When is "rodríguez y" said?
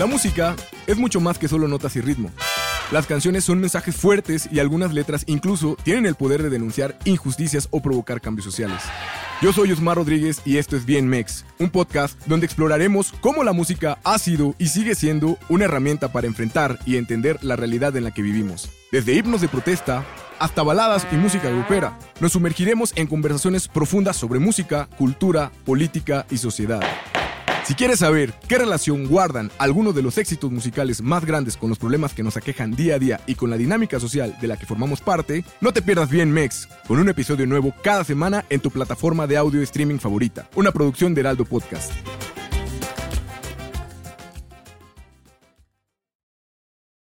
9.98-10.56